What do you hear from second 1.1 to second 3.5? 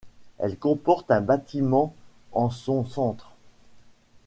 un bâtiment en son centre.